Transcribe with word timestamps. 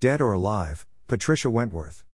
Dead 0.00 0.20
or 0.20 0.32
Alive, 0.32 0.86
Patricia 1.08 1.50
Wentworth. 1.50 2.04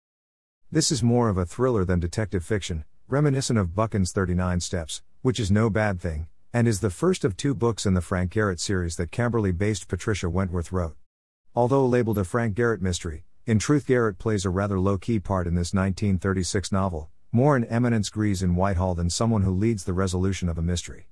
This 0.71 0.91
is 0.91 1.03
more 1.03 1.29
of 1.29 1.37
a 1.37 1.45
thriller 1.45 1.85
than 1.85 1.99
detective 1.99 2.43
fiction, 2.43 2.83
reminiscent 3.07 3.59
of 3.59 3.75
Buchan's 3.75 4.11
39 4.11 4.59
Steps, 4.59 5.03
which 5.21 5.39
is 5.39 5.51
no 5.51 5.69
bad 5.69 6.01
thing, 6.01 6.25
and 6.51 6.67
is 6.67 6.79
the 6.79 6.89
first 6.89 7.23
of 7.23 7.37
two 7.37 7.53
books 7.53 7.85
in 7.85 7.93
the 7.93 8.01
Frank 8.01 8.31
Garrett 8.31 8.59
series 8.59 8.95
that 8.95 9.11
Camberley 9.11 9.51
based 9.51 9.87
Patricia 9.87 10.31
Wentworth 10.31 10.71
wrote. 10.71 10.95
Although 11.53 11.85
labeled 11.85 12.17
a 12.17 12.23
Frank 12.23 12.55
Garrett 12.55 12.81
mystery, 12.81 13.23
in 13.45 13.59
truth, 13.59 13.85
Garrett 13.85 14.17
plays 14.17 14.45
a 14.45 14.49
rather 14.49 14.79
low 14.79 14.97
key 14.97 15.19
part 15.19 15.45
in 15.45 15.53
this 15.53 15.71
1936 15.71 16.71
novel, 16.71 17.11
more 17.31 17.55
an 17.55 17.65
eminence 17.65 18.09
grise 18.09 18.41
in 18.41 18.55
Whitehall 18.55 18.95
than 18.95 19.11
someone 19.11 19.43
who 19.43 19.51
leads 19.51 19.83
the 19.83 19.93
resolution 19.93 20.49
of 20.49 20.57
a 20.57 20.63
mystery. 20.63 21.09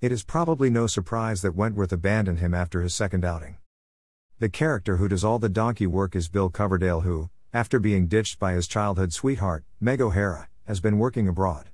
It 0.00 0.10
is 0.10 0.24
probably 0.24 0.70
no 0.70 0.86
surprise 0.86 1.42
that 1.42 1.54
Wentworth 1.54 1.92
abandoned 1.92 2.38
him 2.38 2.54
after 2.54 2.80
his 2.80 2.94
second 2.94 3.26
outing. 3.26 3.58
The 4.44 4.50
character 4.50 4.98
who 4.98 5.08
does 5.08 5.24
all 5.24 5.38
the 5.38 5.48
donkey 5.48 5.86
work 5.86 6.14
is 6.14 6.28
Bill 6.28 6.50
Coverdale, 6.50 7.00
who, 7.00 7.30
after 7.54 7.80
being 7.80 8.08
ditched 8.08 8.38
by 8.38 8.52
his 8.52 8.68
childhood 8.68 9.10
sweetheart, 9.10 9.64
Meg 9.80 10.02
O'Hara, 10.02 10.50
has 10.66 10.80
been 10.80 10.98
working 10.98 11.26
abroad. 11.26 11.70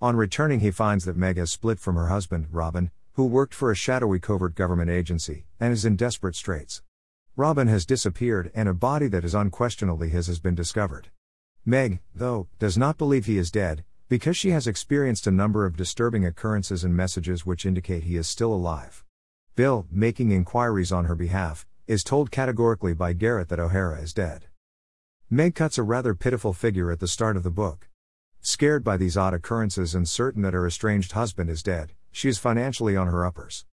On 0.00 0.16
returning, 0.16 0.60
he 0.60 0.70
finds 0.70 1.04
that 1.04 1.18
Meg 1.18 1.36
has 1.36 1.52
split 1.52 1.78
from 1.78 1.94
her 1.94 2.06
husband, 2.06 2.46
Robin, 2.50 2.90
who 3.16 3.26
worked 3.26 3.52
for 3.52 3.70
a 3.70 3.74
shadowy 3.74 4.18
covert 4.18 4.54
government 4.54 4.88
agency, 4.88 5.44
and 5.60 5.74
is 5.74 5.84
in 5.84 5.94
desperate 5.94 6.34
straits. 6.34 6.80
Robin 7.36 7.68
has 7.68 7.84
disappeared, 7.84 8.50
and 8.54 8.66
a 8.66 8.72
body 8.72 9.08
that 9.08 9.22
is 9.22 9.34
unquestionably 9.34 10.08
his 10.08 10.26
has 10.26 10.38
been 10.38 10.54
discovered. 10.54 11.08
Meg, 11.66 12.00
though, 12.14 12.48
does 12.58 12.78
not 12.78 12.96
believe 12.96 13.26
he 13.26 13.36
is 13.36 13.50
dead, 13.50 13.84
because 14.08 14.38
she 14.38 14.52
has 14.52 14.66
experienced 14.66 15.26
a 15.26 15.30
number 15.30 15.66
of 15.66 15.76
disturbing 15.76 16.24
occurrences 16.24 16.82
and 16.82 16.96
messages 16.96 17.44
which 17.44 17.66
indicate 17.66 18.04
he 18.04 18.16
is 18.16 18.26
still 18.26 18.54
alive. 18.54 19.04
Bill, 19.54 19.86
making 19.90 20.30
inquiries 20.30 20.92
on 20.92 21.04
her 21.04 21.14
behalf, 21.14 21.66
is 21.86 22.02
told 22.02 22.32
categorically 22.32 22.92
by 22.92 23.12
Garrett 23.12 23.48
that 23.48 23.60
O'Hara 23.60 24.00
is 24.00 24.12
dead. 24.12 24.46
Meg 25.30 25.54
cuts 25.54 25.78
a 25.78 25.84
rather 25.84 26.14
pitiful 26.14 26.52
figure 26.52 26.90
at 26.90 26.98
the 26.98 27.06
start 27.06 27.36
of 27.36 27.44
the 27.44 27.50
book. 27.50 27.88
Scared 28.40 28.82
by 28.82 28.96
these 28.96 29.16
odd 29.16 29.34
occurrences 29.34 29.94
and 29.94 30.08
certain 30.08 30.42
that 30.42 30.54
her 30.54 30.66
estranged 30.66 31.12
husband 31.12 31.48
is 31.48 31.62
dead, 31.62 31.92
she 32.10 32.28
is 32.28 32.38
financially 32.38 32.96
on 32.96 33.06
her 33.06 33.24
uppers. 33.24 33.66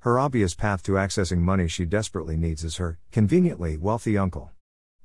Her 0.00 0.18
obvious 0.18 0.54
path 0.54 0.82
to 0.84 0.92
accessing 0.92 1.38
money 1.38 1.68
she 1.68 1.84
desperately 1.84 2.36
needs 2.36 2.64
is 2.64 2.76
her, 2.76 2.98
conveniently 3.12 3.76
wealthy 3.76 4.16
uncle. 4.16 4.50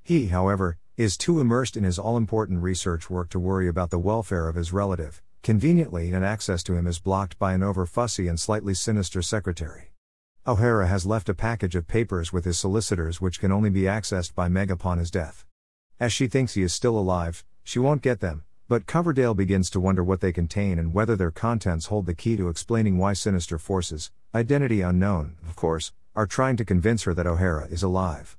He, 0.02 0.28
however, 0.28 0.78
is 0.96 1.18
too 1.18 1.42
immersed 1.42 1.76
in 1.76 1.84
his 1.84 2.00
all 2.00 2.16
important 2.16 2.62
research 2.62 3.10
work 3.10 3.30
to 3.30 3.40
worry 3.40 3.68
about 3.68 3.90
the 3.90 4.00
welfare 4.00 4.48
of 4.48 4.56
his 4.56 4.72
relative, 4.72 5.22
conveniently, 5.42 6.14
and 6.14 6.24
access 6.24 6.64
to 6.64 6.76
him 6.76 6.88
is 6.88 7.00
blocked 7.00 7.38
by 7.40 7.54
an 7.54 7.64
over 7.64 7.86
fussy 7.86 8.28
and 8.28 8.40
slightly 8.40 8.74
sinister 8.74 9.22
secretary. 9.22 9.93
O'Hara 10.46 10.88
has 10.88 11.06
left 11.06 11.30
a 11.30 11.34
package 11.34 11.74
of 11.74 11.88
papers 11.88 12.34
with 12.34 12.44
his 12.44 12.60
solicitors 12.60 13.22
which 13.22 13.40
can 13.40 13.50
only 13.50 13.70
be 13.70 13.84
accessed 13.84 14.36
by 14.36 14.50
Meg 14.50 14.70
upon 14.70 14.98
his 14.98 15.10
death. 15.10 15.46
As 16.02 16.12
she 16.12 16.28
thinks 16.28 16.54
he 16.54 16.64
is 16.64 16.74
still 16.74 17.00
alive, 17.00 17.46
she 17.64 17.80
won't 17.80 18.02
get 18.02 18.20
them, 18.20 18.44
but 18.68 18.86
Coverdale 18.86 19.36
begins 19.36 19.70
to 19.70 19.80
wonder 19.80 20.04
what 20.04 20.20
they 20.20 20.34
contain 20.34 20.78
and 20.78 20.94
whether 20.94 21.16
their 21.16 21.32
contents 21.32 21.86
hold 21.86 22.08
the 22.08 22.14
key 22.14 22.36
to 22.36 22.50
explaining 22.50 22.98
why 22.98 23.14
sinister 23.14 23.58
forces, 23.58 24.12
identity 24.36 24.82
unknown, 24.82 25.38
of 25.48 25.56
course, 25.56 25.94
are 26.14 26.28
trying 26.28 26.58
to 26.58 26.66
convince 26.66 27.04
her 27.04 27.14
that 27.14 27.26
O'Hara 27.26 27.68
is 27.68 27.82
alive. 27.82 28.38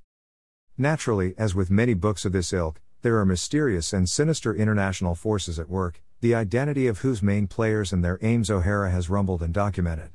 Naturally, 0.76 1.34
as 1.38 1.54
with 1.54 1.70
many 1.70 1.94
books 1.94 2.26
of 2.26 2.32
this 2.32 2.52
ilk, 2.52 2.82
there 3.00 3.18
are 3.18 3.24
mysterious 3.24 3.94
and 3.94 4.10
sinister 4.10 4.54
international 4.54 5.14
forces 5.14 5.58
at 5.58 5.70
work, 5.70 6.02
the 6.20 6.34
identity 6.34 6.86
of 6.86 6.98
whose 6.98 7.22
main 7.22 7.46
players 7.46 7.94
and 7.94 8.04
their 8.04 8.18
aims 8.20 8.50
O'Hara 8.50 8.90
has 8.90 9.08
rumbled 9.08 9.42
and 9.42 9.54
documented. 9.54 10.10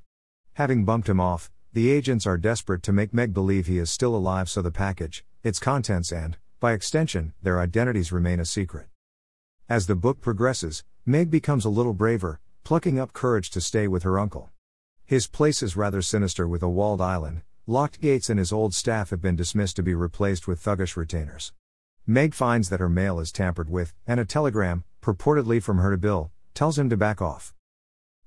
Having 0.54 0.86
bumped 0.86 1.10
him 1.10 1.20
off, 1.20 1.50
the 1.80 1.92
agents 1.92 2.28
are 2.28 2.38
desperate 2.38 2.84
to 2.84 2.92
make 2.92 3.14
Meg 3.14 3.34
believe 3.34 3.68
he 3.68 3.78
is 3.78 3.90
still 3.90 4.14
alive 4.14 4.50
so 4.50 4.62
the 4.62 4.70
package, 4.70 5.24
its 5.44 5.60
contents, 5.60 6.12
and, 6.12 6.36
by 6.60 6.74
extension, 6.74 7.32
their 7.42 7.62
identities 7.62 8.12
remain 8.12 8.38
a 8.38 8.44
secret. 8.44 8.88
As 9.70 9.88
the 9.88 9.96
book 9.96 10.20
progresses, 10.20 10.84
Meg 11.06 11.32
becomes 11.32 11.64
a 11.64 11.70
little 11.70 11.94
braver, 11.94 12.42
plucking 12.66 13.00
up 13.00 13.14
courage 13.14 13.50
to 13.52 13.62
stay 13.62 13.88
with 13.88 14.04
her 14.04 14.20
uncle. 14.20 14.50
His 15.06 15.26
place 15.26 15.64
is 15.64 15.78
rather 15.78 16.02
sinister 16.02 16.50
with 16.50 16.62
a 16.64 16.68
walled 16.68 17.00
island, 17.00 17.44
locked 17.66 18.02
gates, 18.02 18.30
and 18.30 18.40
his 18.40 18.52
old 18.52 18.74
staff 18.74 19.12
have 19.12 19.22
been 19.22 19.38
dismissed 19.38 19.78
to 19.78 19.82
be 19.82 19.94
replaced 19.94 20.50
with 20.50 20.62
thuggish 20.62 20.98
retainers. 20.98 21.54
Meg 22.06 22.34
finds 22.34 22.68
that 22.68 22.82
her 22.82 22.90
mail 22.90 23.22
is 23.22 23.32
tampered 23.32 23.70
with, 23.70 23.94
and 24.06 24.20
a 24.20 24.26
telegram, 24.26 24.84
purportedly 25.02 25.64
from 25.64 25.78
her 25.78 25.92
to 25.92 25.98
Bill, 25.98 26.30
tells 26.54 26.78
him 26.78 26.90
to 26.90 26.98
back 26.98 27.22
off. 27.22 27.54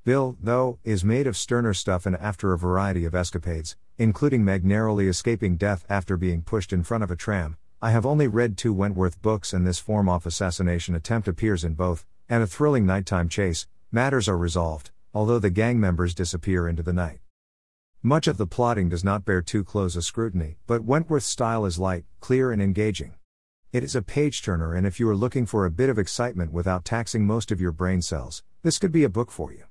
Bill, 0.05 0.37
though, 0.43 0.81
is 0.83 1.05
made 1.05 1.29
of 1.29 1.37
sterner 1.37 1.73
stuff 1.73 2.07
and 2.07 2.17
after 2.17 2.53
a 2.53 2.59
variety 2.59 3.05
of 3.05 3.15
escapades, 3.15 3.77
including 3.99 4.45
Meg 4.45 4.65
narrowly 4.65 5.07
escaping 5.07 5.57
death 5.57 5.87
after 5.89 6.17
being 6.17 6.43
pushed 6.43 6.73
in 6.73 6.83
front 6.83 7.05
of 7.05 7.13
a 7.13 7.17
tram. 7.17 7.57
I 7.81 7.93
have 7.93 8.05
only 8.05 8.27
read 8.27 8.57
two 8.57 8.73
Wentworth 8.73 9.23
books 9.23 9.53
and 9.53 9.65
this 9.65 9.79
form 9.79 10.09
of 10.09 10.27
assassination 10.27 10.97
attempt 10.97 11.29
appears 11.29 11.63
in 11.63 11.75
both, 11.75 12.05
and 12.29 12.43
a 12.43 12.49
thrilling 12.49 12.85
nighttime 12.85 13.29
chase. 13.29 13.69
Matters 13.93 14.29
are 14.29 14.37
resolved, 14.37 14.91
although 15.15 15.39
the 15.39 15.51
gang 15.51 15.79
members 15.79 16.17
disappear 16.17 16.67
into 16.67 16.83
the 16.83 16.93
night. 16.93 17.21
Much 18.03 18.27
of 18.27 18.39
the 18.39 18.47
plotting 18.47 18.89
does 18.89 19.05
not 19.05 19.25
bear 19.25 19.41
too 19.41 19.63
close 19.63 19.95
a 19.95 20.03
scrutiny, 20.03 20.57
but 20.67 20.83
Wentworth's 20.83 21.27
style 21.27 21.65
is 21.65 21.79
light, 21.79 22.07
clear, 22.19 22.51
and 22.51 22.61
engaging. 22.61 23.15
It 23.73 23.85
is 23.85 23.95
a 23.95 24.03
page 24.03 24.43
turner, 24.43 24.75
and 24.75 24.85
if 24.85 24.99
you 24.99 25.09
are 25.09 25.15
looking 25.15 25.47
for 25.47 25.65
a 25.65 25.71
bit 25.71 25.89
of 25.89 25.99
excitement 25.99 26.53
without 26.53 26.85
taxing 26.85 27.25
most 27.25 27.53
of 27.53 27.61
your 27.61 27.71
brain 27.71 28.03
cells, 28.03 28.43
this 28.65 28.81
could 28.81 28.91
be 28.91 29.05
a 29.05 29.09
book 29.09 29.31
for 29.31 29.53
you. 29.53 29.63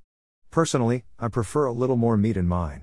Personally, 0.51 1.05
I 1.17 1.29
prefer 1.29 1.65
a 1.65 1.71
little 1.71 1.95
more 1.95 2.17
meat 2.17 2.35
in 2.35 2.45
mine. 2.45 2.81